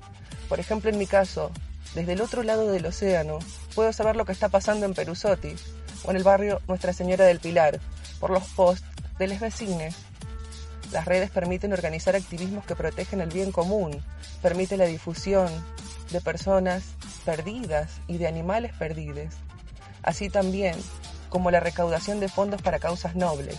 Por 0.49 0.59
ejemplo, 0.59 0.89
en 0.89 0.97
mi 0.97 1.07
caso, 1.07 1.51
desde 1.95 2.13
el 2.13 2.21
otro 2.21 2.43
lado 2.43 2.71
del 2.71 2.85
océano, 2.85 3.39
puedo 3.75 3.91
saber 3.93 4.15
lo 4.15 4.25
que 4.25 4.31
está 4.31 4.49
pasando 4.49 4.85
en 4.85 4.93
Perusotti 4.93 5.55
o 6.03 6.11
en 6.11 6.17
el 6.17 6.23
barrio 6.23 6.61
Nuestra 6.67 6.93
Señora 6.93 7.25
del 7.25 7.39
Pilar 7.39 7.79
por 8.19 8.29
los 8.29 8.43
posts 8.49 8.85
de 9.19 9.27
los 9.27 9.39
vecines. 9.39 9.95
Las 10.91 11.05
redes 11.05 11.31
permiten 11.31 11.73
organizar 11.73 12.15
activismos 12.15 12.65
que 12.65 12.75
protegen 12.75 13.21
el 13.21 13.29
bien 13.29 13.51
común, 13.51 14.03
permite 14.41 14.77
la 14.77 14.85
difusión 14.85 15.49
de 16.11 16.21
personas 16.21 16.83
perdidas 17.25 17.91
y 18.07 18.17
de 18.17 18.27
animales 18.27 18.73
perdidos, 18.73 19.33
así 20.03 20.29
también 20.29 20.75
como 21.29 21.51
la 21.51 21.61
recaudación 21.61 22.19
de 22.19 22.27
fondos 22.27 22.61
para 22.61 22.79
causas 22.79 23.15
nobles. 23.15 23.57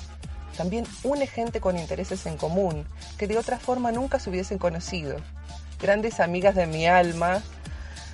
También 0.56 0.86
une 1.02 1.26
gente 1.26 1.60
con 1.60 1.78
intereses 1.78 2.26
en 2.26 2.36
común 2.36 2.86
que 3.18 3.26
de 3.26 3.38
otra 3.38 3.58
forma 3.58 3.92
nunca 3.92 4.18
se 4.18 4.30
hubiesen 4.30 4.58
conocido. 4.58 5.16
Grandes 5.80 6.20
amigas 6.20 6.54
de 6.54 6.66
mi 6.66 6.86
alma, 6.86 7.42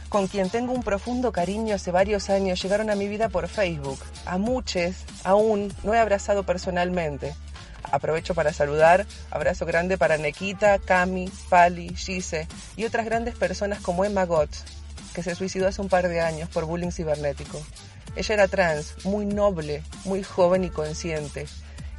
con 0.08 0.26
quien 0.26 0.48
tengo 0.48 0.72
un 0.72 0.82
profundo 0.82 1.32
cariño 1.32 1.74
hace 1.74 1.90
varios 1.90 2.30
años, 2.30 2.62
llegaron 2.62 2.90
a 2.90 2.94
mi 2.94 3.08
vida 3.08 3.28
por 3.28 3.48
Facebook. 3.48 3.98
A 4.24 4.38
muchos 4.38 4.96
aún 5.24 5.72
no 5.82 5.94
he 5.94 5.98
abrazado 5.98 6.44
personalmente. 6.44 7.34
Aprovecho 7.90 8.34
para 8.34 8.52
saludar, 8.52 9.06
abrazo 9.30 9.66
grande 9.66 9.98
para 9.98 10.18
Nequita, 10.18 10.78
Cami, 10.78 11.30
Pali, 11.48 11.94
Gise 11.94 12.46
y 12.76 12.84
otras 12.84 13.06
grandes 13.06 13.34
personas 13.34 13.80
como 13.80 14.04
Emma 14.04 14.24
Gott, 14.24 14.50
que 15.14 15.22
se 15.22 15.34
suicidó 15.34 15.68
hace 15.68 15.80
un 15.80 15.88
par 15.88 16.08
de 16.08 16.20
años 16.20 16.48
por 16.50 16.64
bullying 16.64 16.90
cibernético. 16.90 17.60
Ella 18.16 18.34
era 18.34 18.48
trans, 18.48 19.04
muy 19.04 19.26
noble, 19.26 19.82
muy 20.04 20.22
joven 20.22 20.64
y 20.64 20.70
consciente, 20.70 21.46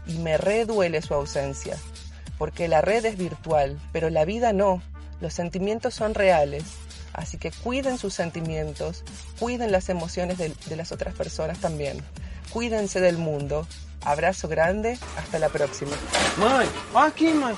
y 0.09 0.17
me 0.17 0.37
reduele 0.37 1.01
su 1.01 1.13
ausencia, 1.13 1.77
porque 2.37 2.67
la 2.67 2.81
red 2.81 3.05
es 3.05 3.17
virtual, 3.17 3.79
pero 3.93 4.09
la 4.09 4.25
vida 4.25 4.51
no, 4.51 4.81
los 5.21 5.33
sentimientos 5.33 5.93
son 5.93 6.15
reales, 6.15 6.63
así 7.13 7.37
que 7.37 7.51
cuiden 7.51 7.97
sus 7.97 8.15
sentimientos, 8.15 9.03
cuiden 9.39 9.71
las 9.71 9.87
emociones 9.87 10.39
de, 10.39 10.53
de 10.65 10.75
las 10.75 10.91
otras 10.91 11.13
personas 11.13 11.59
también, 11.59 12.03
cuídense 12.51 12.99
del 12.99 13.17
mundo. 13.17 13.67
Abraço 14.05 14.47
grande, 14.47 14.97
hasta 15.17 15.39
la 15.39 15.49
próxima. 15.49 15.91
Mãe, 16.37 16.65
olha 16.93 17.07
aqui, 17.07 17.33
mãe. 17.33 17.53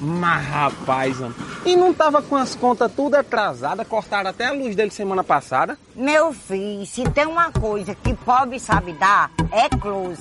Mas 0.00 0.46
rapaz, 0.46 1.18
mano. 1.18 1.34
E 1.66 1.74
não 1.74 1.92
tava 1.92 2.22
com 2.22 2.36
as 2.36 2.54
contas 2.54 2.92
tudo 2.94 3.16
atrasadas, 3.16 3.86
cortaram 3.88 4.30
até 4.30 4.46
a 4.46 4.52
luz 4.52 4.76
dele 4.76 4.90
semana 4.90 5.24
passada. 5.24 5.76
Meu 5.96 6.32
filho, 6.32 6.86
se 6.86 7.02
tem 7.10 7.26
uma 7.26 7.50
coisa 7.50 7.94
que 7.96 8.14
pobre 8.14 8.60
sabe 8.60 8.92
dar, 8.92 9.32
é 9.50 9.68
close. 9.68 10.20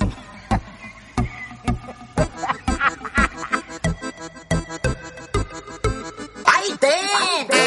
Aí 6.79 7.45
dentro! 7.47 7.57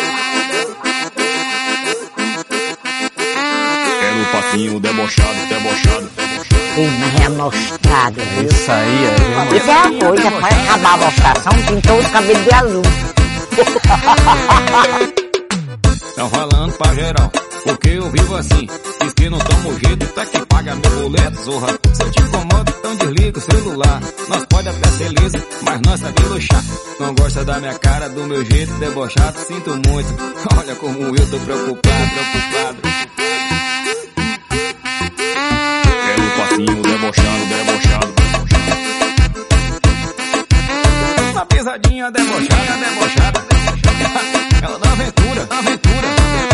Era 4.02 4.16
o 4.16 4.26
papinho 4.32 4.80
debochado, 4.80 5.46
debochado, 5.48 6.10
debochado. 6.16 6.60
Uma 6.76 7.06
é. 7.06 8.44
Isso 8.44 8.70
aí, 8.70 9.04
é. 9.04 9.56
Isso 9.56 9.70
é 9.70 9.74
a 9.74 9.90
coisa, 10.06 10.30
para 10.30 10.56
acabar 10.62 10.92
a 10.92 10.96
mostração, 10.96 11.52
pintou 11.66 11.98
os 11.98 12.06
cabelos 12.06 12.44
de 12.44 12.54
azul. 12.54 12.82
Tão 16.14 16.28
falando 16.28 16.72
pra 16.74 16.94
geral, 16.94 17.32
porque 17.64 17.90
eu 17.90 18.10
vivo 18.10 18.36
assim. 18.36 18.66
Diz 19.00 19.12
que 19.14 19.28
não 19.30 19.38
tomo 19.38 19.78
jeito, 19.78 20.06
tá 20.08 20.26
que 20.26 20.46
paga 20.46 20.74
meu 20.76 20.90
boleto, 21.02 21.42
zorra. 21.42 21.78
Se 21.92 22.02
eu 22.02 22.10
te 22.10 22.22
incomodo, 22.22 22.74
então 22.78 22.96
desliga 22.96 23.38
o 23.38 23.42
celular. 23.42 24.00
Nós 24.28 24.44
pode 24.46 24.68
até 24.68 24.88
ser 24.90 25.08
liso, 25.08 25.38
mas 25.62 25.80
nós 25.84 26.00
sabe 26.00 26.22
luxar. 26.24 26.64
Não 26.98 27.14
gosta 27.14 27.44
da 27.44 27.60
minha 27.60 27.78
cara, 27.78 28.08
do 28.08 28.26
meu 28.26 28.44
jeito 28.44 28.72
debochado, 28.74 29.38
sinto 29.40 29.70
muito. 29.70 30.14
Olha 30.58 30.74
como 30.76 31.16
eu 31.16 31.30
tô 31.30 31.38
preocupado, 31.38 32.10
preocupado. 32.10 32.78
Era 36.12 36.22
o 36.22 36.30
papinho 36.36 36.82
debochado, 36.82 37.46
debochado, 37.46 38.12
debochado. 38.12 38.90
Uma 41.32 41.46
pisadinha 41.46 42.10
debochada, 42.10 42.76
debochada. 42.76 43.40
Ela 44.62 44.78
dá 44.78 44.92
aventura, 44.92 45.48
aventura. 45.50 46.49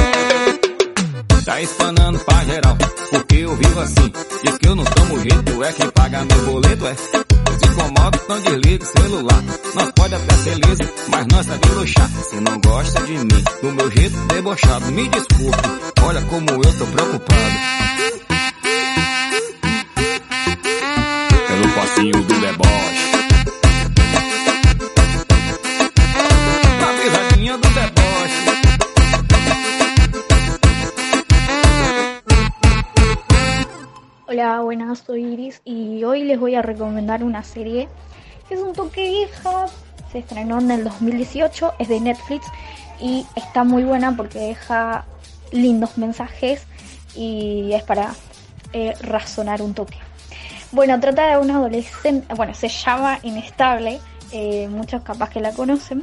Tá 1.47 1.63
espanando 1.63 2.19
pra 2.25 2.45
geral, 2.45 2.77
porque 3.09 3.37
eu 3.37 3.55
vivo 3.55 3.79
assim. 3.79 4.13
Diz 4.43 4.59
que 4.59 4.67
eu 4.67 4.75
não 4.75 4.83
tomo 4.83 5.21
jeito, 5.21 5.63
é 5.63 5.73
quem 5.75 5.89
paga 5.91 6.25
meu 6.25 6.45
boleto, 6.45 6.87
é. 6.89 6.95
Se 6.97 7.67
incomoda, 7.69 8.21
então 8.25 8.41
desliga 8.41 8.85
o 8.85 9.01
celular. 9.01 9.45
Nós 9.77 9.93
pode 9.93 10.15
até 10.17 10.35
ser 10.39 10.55
liso, 10.57 10.83
mas 11.09 11.27
nós 11.31 11.47
sabe 11.47 11.69
luxar. 11.69 12.11
Se 12.29 12.41
não 12.41 12.61
gosta 12.61 13.01
de 13.03 13.13
mim, 13.13 13.45
do 13.63 13.73
meu 13.73 13.91
jeito 13.93 14.17
debochado, 14.27 14.87
me 14.87 15.09
desculpe. 15.09 15.59
Olha 16.03 16.23
como 16.23 16.51
eu 16.51 16.79
tô 16.79 16.87
preocupado. 16.87 17.41
Pelo 21.47 21.75
passinho 21.77 22.23
do 22.25 22.41
deboche. 22.41 22.86
Buenas, 34.61 35.01
soy 35.01 35.25
Iris 35.25 35.61
y 35.65 36.03
hoy 36.05 36.25
les 36.25 36.41
voy 36.41 36.55
a 36.55 36.63
recomendar 36.63 37.23
una 37.23 37.43
serie 37.43 37.89
que 38.49 38.55
es 38.55 38.61
un 38.61 38.73
toque 38.73 39.09
vieja, 39.09 39.67
se 40.11 40.21
estrenó 40.21 40.59
en 40.61 40.71
el 40.71 40.85
2018, 40.85 41.75
es 41.79 41.89
de 41.89 42.01
Netflix 42.01 42.47
y 43.01 43.27
está 43.37 43.65
muy 43.65 43.85
buena 43.85 44.17
porque 44.17 44.39
deja 44.39 45.05
lindos 45.53 45.99
mensajes 45.99 46.67
y 47.15 47.73
es 47.73 47.83
para 47.83 48.15
eh, 48.73 48.95
razonar 49.01 49.61
un 49.63 49.75
toque. 49.75 49.99
Bueno, 50.73 50.99
trata 51.01 51.29
de 51.29 51.39
un 51.39 51.51
adolescente, 51.51 52.35
bueno, 52.35 52.55
se 52.55 52.69
llama 52.69 53.19
Inestable, 53.23 54.01
eh, 54.33 54.69
muchos 54.69 55.03
capaz 55.03 55.31
que 55.31 55.41
la 55.41 55.53
conocen, 55.53 56.03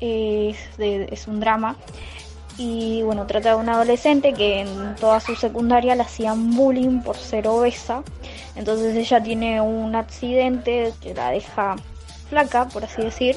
es 0.00 1.26
un 1.26 1.40
drama 1.40 1.76
y 2.58 3.02
bueno, 3.02 3.26
trata 3.26 3.50
de 3.50 3.54
una 3.56 3.74
adolescente 3.74 4.32
que 4.32 4.60
en 4.60 4.96
toda 4.96 5.20
su 5.20 5.34
secundaria 5.34 5.94
le 5.94 6.02
hacían 6.02 6.54
bullying 6.54 7.00
por 7.00 7.16
ser 7.16 7.48
obesa. 7.48 8.02
Entonces 8.56 8.96
ella 8.96 9.22
tiene 9.22 9.60
un 9.60 9.94
accidente 9.94 10.92
que 11.00 11.14
la 11.14 11.30
deja 11.30 11.76
flaca, 12.28 12.68
por 12.68 12.84
así 12.84 13.02
decir. 13.02 13.36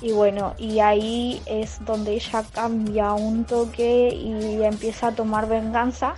Y 0.00 0.12
bueno, 0.12 0.54
y 0.58 0.80
ahí 0.80 1.40
es 1.46 1.84
donde 1.84 2.12
ella 2.14 2.44
cambia 2.52 3.12
un 3.12 3.44
toque 3.44 4.08
y 4.08 4.62
empieza 4.62 5.08
a 5.08 5.12
tomar 5.12 5.48
venganza 5.48 6.14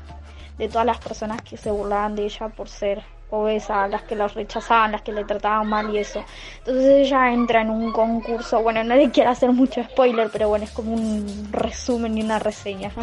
de 0.58 0.68
todas 0.68 0.86
las 0.86 0.98
personas 0.98 1.42
que 1.42 1.56
se 1.56 1.70
burlaban 1.70 2.16
de 2.16 2.24
ella 2.24 2.48
por 2.48 2.68
ser 2.68 3.02
obesa, 3.30 3.88
las 3.88 4.02
que 4.02 4.14
la 4.14 4.28
rechazaban, 4.28 4.92
las 4.92 5.02
que 5.02 5.10
le 5.12 5.24
trataban 5.24 5.66
mal 5.66 5.92
y 5.94 5.98
eso. 5.98 6.24
Entonces 6.60 7.06
ella 7.08 7.32
entra 7.32 7.62
en 7.62 7.70
un 7.70 7.92
concurso, 7.92 8.62
bueno, 8.62 8.84
no 8.84 8.94
le 8.94 9.10
quiero 9.10 9.30
hacer 9.30 9.50
mucho 9.52 9.82
spoiler, 9.82 10.30
pero 10.32 10.48
bueno, 10.48 10.64
es 10.64 10.70
como 10.70 10.92
un 10.94 11.48
resumen 11.50 12.16
y 12.18 12.22
una 12.22 12.38
reseña. 12.38 12.90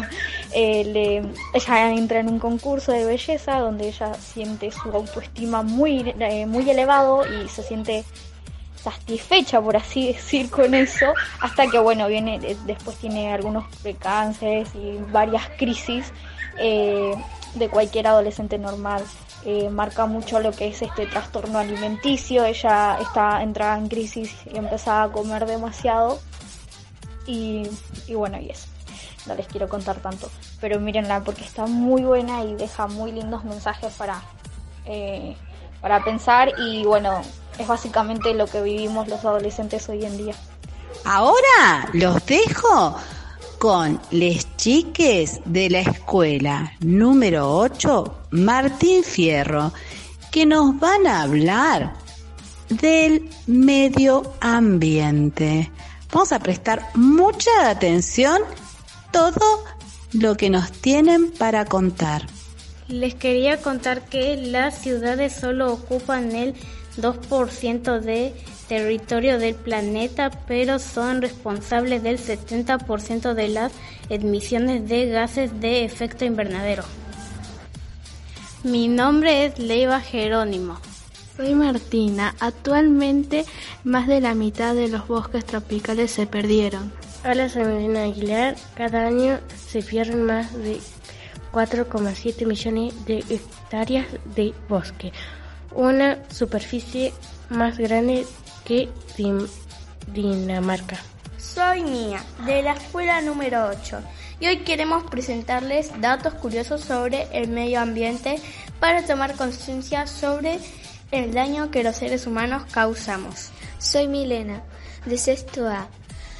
Eh, 0.56 0.84
le- 0.84 1.22
ella 1.52 1.90
entra 1.90 2.20
en 2.20 2.28
un 2.28 2.38
concurso 2.38 2.92
de 2.92 3.04
belleza 3.04 3.58
donde 3.58 3.88
ella 3.88 4.14
siente 4.14 4.70
su 4.70 4.88
autoestima 4.92 5.62
muy, 5.62 6.14
eh, 6.20 6.46
muy 6.46 6.70
elevado 6.70 7.24
y 7.26 7.48
se 7.48 7.64
siente 7.64 8.04
satisfecha, 8.76 9.60
por 9.60 9.76
así 9.76 10.12
decir, 10.12 10.50
con 10.50 10.74
eso, 10.74 11.06
hasta 11.40 11.66
que, 11.66 11.78
bueno, 11.78 12.06
viene, 12.06 12.38
eh, 12.42 12.56
después 12.66 12.96
tiene 12.98 13.32
algunos 13.32 13.64
percances 13.82 14.68
y 14.74 14.98
varias 15.10 15.48
crisis 15.58 16.12
eh, 16.58 17.14
de 17.54 17.68
cualquier 17.68 18.06
adolescente 18.06 18.56
normal. 18.58 19.02
Eh, 19.46 19.68
marca 19.68 20.06
mucho 20.06 20.40
lo 20.40 20.52
que 20.52 20.68
es 20.68 20.80
este 20.80 21.06
trastorno 21.06 21.58
alimenticio, 21.58 22.46
ella 22.46 22.98
está 22.98 23.42
entrada 23.42 23.76
en 23.76 23.88
crisis 23.88 24.34
y 24.50 24.56
empezaba 24.56 25.02
a 25.02 25.12
comer 25.12 25.44
demasiado 25.44 26.18
y, 27.26 27.68
y 28.06 28.14
bueno, 28.14 28.38
y 28.40 28.48
eso. 28.48 28.68
No 29.26 29.34
les 29.34 29.46
quiero 29.46 29.68
contar 29.68 29.96
tanto, 29.96 30.30
pero 30.60 30.80
mírenla 30.80 31.20
porque 31.24 31.44
está 31.44 31.66
muy 31.66 32.02
buena 32.02 32.42
y 32.44 32.54
deja 32.54 32.86
muy 32.86 33.12
lindos 33.12 33.44
mensajes 33.44 33.92
para, 33.94 34.22
eh, 34.86 35.36
para 35.80 36.02
pensar 36.02 36.52
y 36.58 36.84
bueno, 36.84 37.20
es 37.58 37.66
básicamente 37.66 38.34
lo 38.34 38.46
que 38.46 38.62
vivimos 38.62 39.08
los 39.08 39.24
adolescentes 39.24 39.88
hoy 39.88 40.04
en 40.04 40.16
día. 40.16 40.34
Ahora 41.04 41.88
los 41.92 42.24
dejo 42.24 42.96
con 43.64 43.98
les 44.10 44.46
chiques 44.58 45.40
de 45.46 45.70
la 45.70 45.78
escuela 45.78 46.74
número 46.80 47.50
8, 47.56 48.26
Martín 48.32 49.02
Fierro, 49.02 49.72
que 50.30 50.44
nos 50.44 50.78
van 50.78 51.06
a 51.06 51.22
hablar 51.22 51.94
del 52.68 53.30
medio 53.46 54.34
ambiente. 54.42 55.70
Vamos 56.12 56.32
a 56.32 56.40
prestar 56.40 56.90
mucha 56.94 57.70
atención 57.70 58.42
todo 59.10 59.64
lo 60.12 60.36
que 60.36 60.50
nos 60.50 60.70
tienen 60.70 61.30
para 61.30 61.64
contar. 61.64 62.26
Les 62.88 63.14
quería 63.14 63.62
contar 63.62 64.02
que 64.02 64.36
las 64.36 64.76
ciudades 64.82 65.32
solo 65.32 65.72
ocupan 65.72 66.36
el 66.36 66.54
2% 66.98 68.00
de 68.00 68.34
territorio 68.68 69.38
del 69.38 69.54
planeta, 69.54 70.30
pero 70.46 70.78
son 70.78 71.22
responsables 71.22 72.02
del 72.02 72.18
70% 72.18 73.34
de 73.34 73.48
las 73.48 73.72
emisiones 74.08 74.88
de 74.88 75.06
gases 75.06 75.60
de 75.60 75.84
efecto 75.84 76.24
invernadero. 76.24 76.84
Mi 78.62 78.88
nombre 78.88 79.46
es 79.46 79.58
Leiva 79.58 80.00
Jerónimo. 80.00 80.78
Soy 81.36 81.54
Martina. 81.54 82.34
Actualmente 82.40 83.44
más 83.82 84.06
de 84.06 84.20
la 84.20 84.34
mitad 84.34 84.74
de 84.74 84.88
los 84.88 85.06
bosques 85.08 85.44
tropicales 85.44 86.10
se 86.12 86.26
perdieron. 86.26 86.92
Hola, 87.24 87.48
soy 87.48 87.64
Marina 87.64 88.04
Aguilar. 88.04 88.54
Cada 88.74 89.06
año 89.06 89.40
se 89.56 89.82
pierden 89.82 90.24
más 90.24 90.54
de 90.54 90.78
4,7 91.52 92.46
millones 92.46 93.04
de 93.06 93.18
hectáreas 93.30 94.06
de 94.34 94.54
bosque, 94.68 95.12
una 95.74 96.18
superficie 96.30 97.12
más 97.50 97.78
grande 97.78 98.26
que 98.64 98.88
Dinamarca. 100.12 100.96
Soy 101.38 101.82
Mía, 101.82 102.22
de 102.46 102.62
la 102.62 102.72
escuela 102.72 103.20
número 103.20 103.68
8, 103.68 103.98
y 104.40 104.46
hoy 104.46 104.58
queremos 104.58 105.04
presentarles 105.04 105.90
datos 106.00 106.34
curiosos 106.34 106.80
sobre 106.80 107.28
el 107.32 107.48
medio 107.48 107.80
ambiente 107.80 108.40
para 108.80 109.06
tomar 109.06 109.34
conciencia 109.36 110.06
sobre 110.06 110.58
el 111.10 111.32
daño 111.32 111.70
que 111.70 111.84
los 111.84 111.96
seres 111.96 112.26
humanos 112.26 112.64
causamos. 112.72 113.50
Soy 113.78 114.08
Milena, 114.08 114.62
de 115.06 115.18
sexto 115.18 115.68
A. 115.68 115.88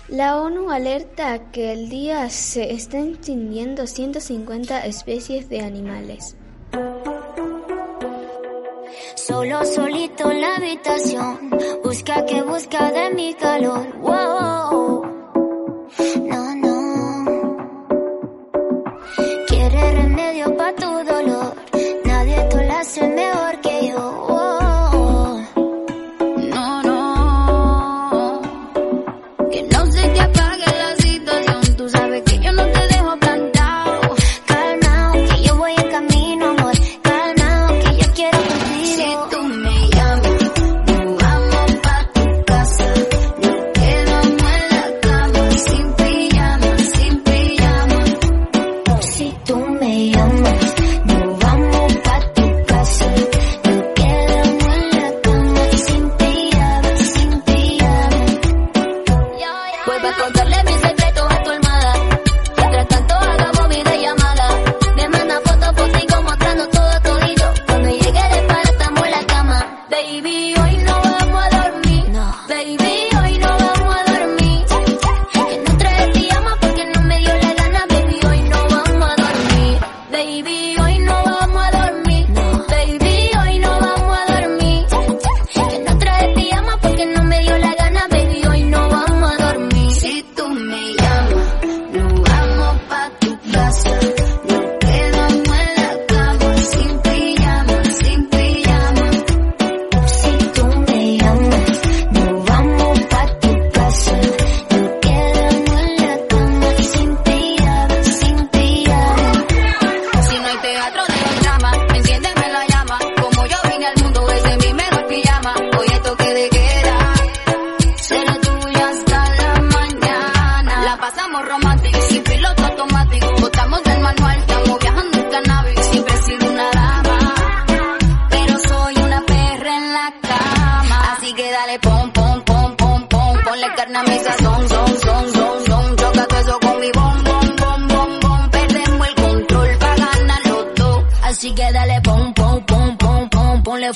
La 0.08 0.40
ONU 0.40 0.70
alerta 0.70 1.50
que 1.50 1.70
al 1.70 1.88
día 1.88 2.28
se 2.28 2.72
están 2.72 3.08
extinguiendo 3.10 3.86
150 3.86 4.84
especies 4.84 5.48
de 5.48 5.60
animales. 5.60 6.36
Solo 9.26 9.64
solito 9.64 10.30
en 10.30 10.40
la 10.42 10.56
habitación, 10.56 11.50
busca 11.82 12.26
que 12.26 12.42
busca 12.42 12.92
de 12.92 13.14
mi 13.14 13.32
calor. 13.32 13.86
Wow. 14.00 14.83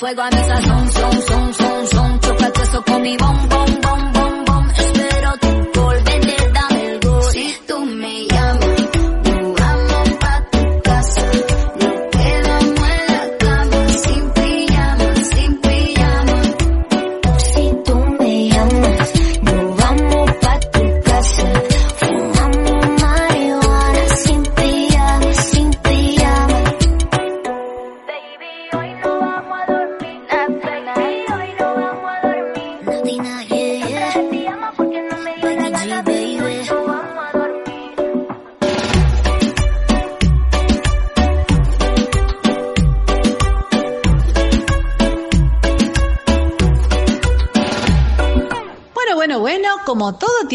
Fuego 0.08 0.22
a 0.22 0.30
sazón, 0.30 0.90
son, 0.90 1.22
son, 1.22 1.54
son, 1.54 1.86
son. 1.88 2.20
Choca 2.20 2.52
todo 2.52 2.64
eso 2.64 2.82
con 2.82 3.02
mi 3.02 3.16
bom, 3.18 3.37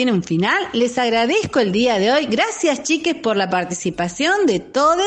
tiene 0.04 0.18
un 0.18 0.24
final, 0.24 0.68
les 0.74 0.98
agradezco 0.98 1.62
el 1.62 1.72
día 1.72 1.98
de 1.98 2.12
hoy. 2.12 2.26
Gracias, 2.26 2.84
chiques, 2.84 3.16
por 3.16 3.38
la 3.38 3.50
participación 3.50 4.46
de 4.46 4.60
todos, 4.60 5.06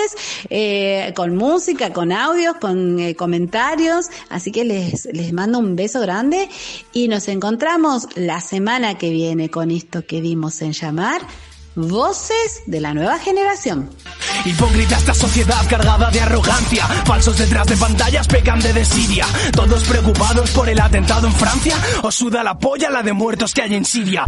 eh, 0.49 1.13
con 1.15 1.37
música, 1.37 1.93
con 1.93 2.13
audios, 2.13 2.57
con 2.57 2.99
eh, 2.99 3.15
comentarios. 3.15 4.07
Así 4.31 4.53
que 4.53 4.65
les, 4.65 5.05
les 5.13 5.35
mando 5.35 5.59
un 5.59 5.77
beso 5.77 6.01
grande 6.01 6.49
y 6.95 7.09
nos 7.09 7.29
encontramos 7.29 8.07
la 8.15 8.41
semana 8.41 8.97
que 8.97 9.11
viene 9.11 9.51
con 9.51 9.71
esto 9.71 10.07
que 10.07 10.23
dimos 10.23 10.63
en 10.63 10.73
llamar 10.73 11.21
Voces 11.75 12.63
de 12.65 12.81
la 12.81 12.95
Nueva 12.95 13.19
Generación. 13.19 13.91
Hipócrita 14.45 14.97
esta 14.97 15.15
sociedad 15.15 15.67
cargada 15.69 16.11
de 16.11 16.21
arrogancia. 16.21 16.87
Falsos 17.05 17.39
detrás 17.39 17.67
de 17.67 17.77
pantallas 17.77 18.27
pegan 18.29 18.61
de 18.61 18.73
desidia. 18.73 19.27
Todos 19.53 19.85
preocupados 19.85 20.51
por 20.51 20.69
el 20.69 20.81
atentado 20.81 21.27
en 21.27 21.35
Francia. 21.35 21.77
Os 22.03 22.15
suda 22.15 22.43
la 22.45 22.59
polla 22.59 22.91
la 22.91 23.03
de 23.03 23.13
muertos 23.13 23.55
que 23.55 23.63
hay 23.63 23.75
en 23.75 23.85
Siria. 23.85 24.27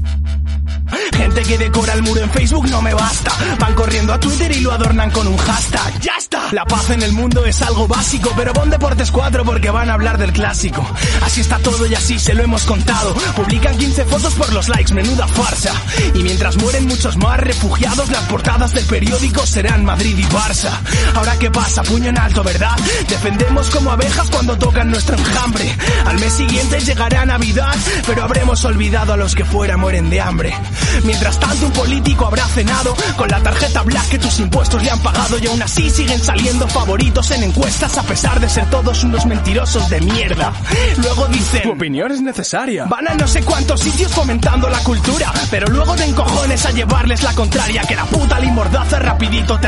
Gente 1.13 1.43
que 1.43 1.59
decora 1.59 1.93
el 1.95 2.03
muro 2.03 2.21
en 2.21 2.31
Facebook 2.31 2.69
no 2.69 2.81
me 2.81 2.95
basta. 2.95 3.33
Van 3.59 3.75
corriendo 3.75 4.13
a 4.13 4.21
Twitter 4.21 4.51
y 4.53 4.61
lo 4.61 4.73
adornan 4.73 5.11
con 5.11 5.27
un 5.27 5.37
hashtag. 5.37 6.01
¡Ya 6.01 6.13
está! 6.17 6.53
La 6.53 6.65
paz 6.65 6.91
en 6.91 7.03
el 7.03 7.13
mundo 7.13 7.45
es 7.45 7.61
algo 7.63 7.87
básico, 7.87 8.33
pero 8.37 8.53
pon 8.53 8.71
Deportes 8.71 9.11
4 9.11 9.45
porque 9.45 9.71
van 9.71 9.91
a 9.91 9.95
hablar 9.95 10.19
del 10.19 10.33
clásico. 10.33 10.87
Así 11.23 11.41
está 11.41 11.59
todo 11.59 11.87
y 11.87 11.95
así 11.95 12.19
se 12.19 12.35
lo 12.35 12.43
hemos 12.43 12.65
contado. 12.65 13.15
Publican 13.37 13.77
15 13.77 14.05
fotos 14.07 14.35
por 14.35 14.53
los 14.53 14.69
likes, 14.69 14.95
menuda 14.95 15.27
farsa. 15.27 15.73
Y 16.15 16.23
mientras 16.23 16.57
mueren 16.57 16.87
muchos 16.87 17.17
más 17.17 17.39
refugiados, 17.41 18.11
las 18.11 18.25
portadas 18.25 18.73
del 18.73 18.85
periódico 18.87 19.47
serán 19.47 19.85
Madrid 19.99 20.17
y 20.17 20.33
Barça. 20.33 20.71
Ahora 21.17 21.37
qué 21.41 21.51
pasa, 21.51 21.83
puño 21.83 22.11
en 22.11 22.19
alto, 22.19 22.45
¿verdad? 22.45 22.77
Defendemos 23.09 23.69
como 23.71 23.91
abejas 23.91 24.31
cuando 24.31 24.57
tocan 24.57 24.93
nuestro 24.93 25.17
enjambre. 25.17 25.77
Al 26.07 26.21
mes 26.21 26.35
siguiente 26.35 26.79
llegará 26.79 27.27
Navidad, 27.27 27.75
pero 28.07 28.23
habremos 28.23 28.65
olvidado 28.65 29.15
a 29.15 29.17
los 29.17 29.35
que 29.35 29.45
fuera 29.45 29.77
mueren 29.77 30.09
de 30.09 30.21
hambre. 30.21 30.55
Mientras 31.03 31.41
tanto, 31.41 31.67
un 31.67 31.73
político 31.73 32.27
habrá 32.27 32.47
cenado 32.47 32.95
con 33.17 33.29
la 33.29 33.41
tarjeta 33.43 33.83
black 33.83 34.09
que 34.09 34.19
tus 34.21 34.39
impuestos 34.39 34.85
le 34.85 34.91
han 34.93 35.01
pagado 35.01 35.37
y 35.37 35.49
aún 35.49 35.61
así 35.61 35.91
siguen 35.91 36.21
saliendo 36.23 36.69
favoritos 36.69 37.33
en 37.33 37.43
encuestas 37.43 37.99
a 37.99 38.05
pesar 38.05 38.39
de 38.39 38.49
ser 38.49 38.71
todos 38.71 39.03
unos 39.03 39.27
mentirosos 39.27 39.91
de 39.91 40.01
mierda. 40.01 40.53
Luego 40.99 41.27
dicen, 41.27 41.63
Tu 41.63 41.73
opinión 41.73 42.13
es 42.13 42.21
necesaria. 42.21 42.85
Van 42.85 43.09
a 43.09 43.15
no 43.15 43.27
sé 43.27 43.43
cuántos 43.43 43.81
sitios 43.81 44.13
fomentando 44.13 44.69
la 44.69 44.79
cultura, 44.85 45.33
pero 45.51 45.67
luego 45.67 45.97
te 45.97 46.05
encojones 46.05 46.65
a 46.67 46.71
llevarles 46.71 47.25
la 47.25 47.35
contraria, 47.35 47.83
que 47.83 47.97
la 47.97 48.05
puta 48.05 48.39
limordaza 48.39 49.01
rapidito 49.01 49.59
te 49.59 49.67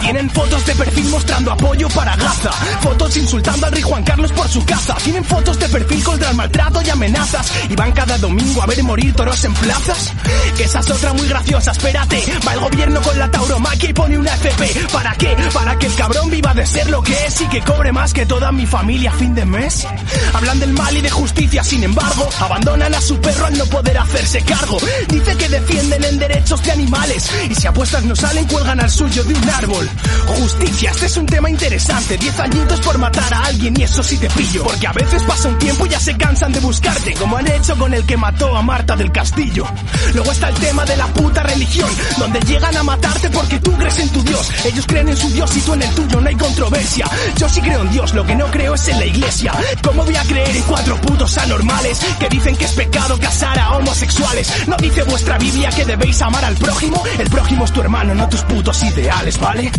Tienen 0.00 0.28
fotos 0.30 0.66
de 0.66 0.74
perfil 0.74 1.04
mostrando 1.06 1.52
apoyo 1.52 1.88
para 1.90 2.16
Gaza, 2.16 2.50
fotos 2.80 3.16
insultando 3.16 3.66
al 3.66 3.72
rey 3.72 3.82
Juan 3.82 4.02
Carlos 4.02 4.32
por 4.32 4.48
su 4.48 4.64
caza, 4.64 4.94
tienen 4.96 5.24
fotos 5.24 5.58
de 5.58 5.68
perfil 5.68 6.02
contra 6.02 6.30
el 6.30 6.36
maltrato 6.36 6.82
y 6.82 6.90
amenazas, 6.90 7.52
y 7.70 7.76
van 7.76 7.92
cada 7.92 8.18
domingo 8.18 8.60
a 8.60 8.66
ver 8.66 8.82
morir 8.82 9.14
toros 9.14 9.44
en 9.44 9.54
plazas. 9.54 10.12
Esa 10.58 10.80
es 10.80 10.90
otra 10.90 11.12
muy 11.12 11.28
graciosa, 11.28 11.70
espérate, 11.70 12.22
va 12.46 12.54
el 12.54 12.60
gobierno 12.60 13.00
con 13.02 13.18
la 13.18 13.30
tauromaquia 13.30 13.90
y 13.90 13.92
pone 13.92 14.18
una 14.18 14.34
FP. 14.34 14.86
¿Para 14.92 15.14
qué? 15.14 15.36
Para 15.54 15.78
que 15.78 15.86
el 15.86 15.94
cabrón 15.94 16.30
viva 16.30 16.54
de 16.54 16.66
ser 16.66 16.90
lo 16.90 17.02
que 17.02 17.14
es 17.26 17.40
y 17.40 17.46
que 17.46 17.60
cobre 17.60 17.92
más 17.92 18.12
que 18.12 18.26
toda 18.26 18.50
mi 18.50 18.66
familia 18.66 19.10
a 19.10 19.14
fin 19.14 19.34
de 19.34 19.44
mes. 19.44 19.86
Hablan 20.34 20.58
del 20.58 20.72
mal 20.72 20.96
y 20.96 21.00
de 21.00 21.10
justicia, 21.10 21.62
sin 21.62 21.84
embargo, 21.84 22.28
abandonan 22.40 22.94
a 22.94 23.00
su 23.00 23.20
perro 23.20 23.46
al 23.46 23.56
no 23.56 23.66
poder 23.66 23.96
hacerse 23.96 24.42
cargo. 24.42 24.78
Dice 25.08 25.36
que 25.36 25.48
defienden 25.48 26.02
en 26.04 26.18
derechos 26.18 26.62
de 26.64 26.72
animales 26.72 27.30
y 27.48 27.54
si 27.54 27.66
apuestas 27.66 28.02
no 28.04 28.16
salen, 28.16 28.44
cuelgan 28.46 28.80
al 28.80 28.90
suyo 28.90 29.22
de 29.24 29.34
un 29.34 29.51
árbol. 29.52 29.88
Justicia, 30.38 30.90
este 30.90 31.06
es 31.06 31.16
un 31.16 31.26
tema 31.26 31.50
interesante. 31.50 32.16
Diez 32.16 32.38
añitos 32.40 32.80
por 32.80 32.98
matar 32.98 33.32
a 33.34 33.44
alguien 33.44 33.78
y 33.78 33.82
eso 33.82 34.02
sí 34.02 34.16
te 34.16 34.28
pillo. 34.30 34.64
Porque 34.64 34.86
a 34.86 34.92
veces 34.92 35.22
pasa 35.24 35.48
un 35.48 35.58
tiempo 35.58 35.86
y 35.86 35.90
ya 35.90 36.00
se 36.00 36.16
cansan 36.16 36.52
de 36.52 36.60
buscarte, 36.60 37.14
como 37.14 37.36
han 37.36 37.46
hecho 37.48 37.76
con 37.76 37.92
el 37.94 38.04
que 38.04 38.16
mató 38.16 38.56
a 38.56 38.62
Marta 38.62 38.96
del 38.96 39.12
Castillo. 39.12 39.66
Luego 40.14 40.32
está 40.32 40.48
el 40.48 40.54
tema 40.56 40.84
de 40.84 40.96
la 40.96 41.06
puta 41.08 41.42
religión, 41.42 41.90
donde 42.18 42.40
llegan 42.40 42.76
a 42.76 42.82
matarte 42.82 43.30
porque 43.30 43.58
tú 43.60 43.72
crees 43.72 43.98
en 43.98 44.08
tu 44.10 44.22
Dios. 44.22 44.50
Ellos 44.64 44.86
creen 44.86 45.08
en 45.08 45.16
su 45.16 45.28
Dios 45.30 45.56
y 45.56 45.60
tú 45.60 45.74
en 45.74 45.82
el 45.82 45.94
tuyo, 45.94 46.20
no 46.20 46.28
hay 46.28 46.36
controversia. 46.36 47.08
Yo 47.36 47.48
sí 47.48 47.60
creo 47.60 47.82
en 47.82 47.90
Dios, 47.90 48.14
lo 48.14 48.24
que 48.24 48.34
no 48.34 48.46
creo 48.46 48.74
es 48.74 48.88
en 48.88 48.98
la 48.98 49.06
iglesia. 49.06 49.52
¿Cómo 49.82 50.04
voy 50.04 50.16
a 50.16 50.22
creer 50.22 50.56
en 50.56 50.62
cuatro 50.62 50.96
putos 51.00 51.36
anormales 51.38 52.00
que 52.18 52.28
dicen 52.28 52.56
que 52.56 52.64
es 52.64 52.72
pecado 52.72 53.18
casar 53.18 53.58
a 53.58 53.76
homosexuales? 53.76 54.50
¿No 54.66 54.76
dice 54.76 55.02
vuestra 55.02 55.38
Biblia 55.38 55.70
que 55.70 55.84
debéis 55.84 56.20
amar 56.22 56.44
al 56.44 56.54
prójimo? 56.56 57.02
El 57.18 57.28
prójimo 57.30 57.64
es 57.64 57.72
tu 57.72 57.80
hermano, 57.80 58.14
no 58.14 58.28
tus 58.28 58.42
putos 58.42 58.82
ideales, 58.82 59.38
¿Vale? 59.42 59.72